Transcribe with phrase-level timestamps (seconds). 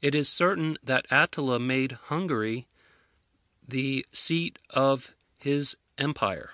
[0.00, 2.66] It is certain that Attila made Hungary
[3.62, 6.52] the seat of his empire.